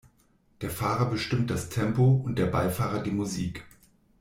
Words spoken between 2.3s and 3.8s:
der Beifahrer die Musik.